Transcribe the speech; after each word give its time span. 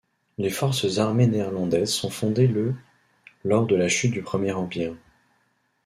Les 0.39 0.49
Forces 0.49 0.97
armées 0.97 1.27
néerlandaises 1.27 1.93
sont 1.93 2.09
fondées 2.09 2.47
le 2.47 2.73
lors 3.45 3.67
de 3.67 3.75
la 3.75 3.87
chute 3.87 4.09
du 4.13 4.23
Premier 4.23 4.51
Empire. 4.53 4.95